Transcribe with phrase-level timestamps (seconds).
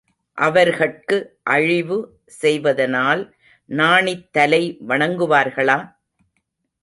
[0.37, 1.17] அவர்கட்கு
[1.43, 1.97] அழிவு
[2.25, 3.21] செய்வதனால்
[3.69, 5.77] நாணித் தலை வணங்குவார்களா?